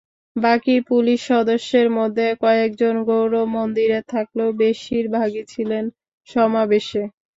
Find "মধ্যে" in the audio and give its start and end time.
1.97-2.27